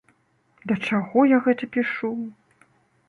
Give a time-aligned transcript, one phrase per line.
[0.71, 2.11] Да чаго я гэта пішу?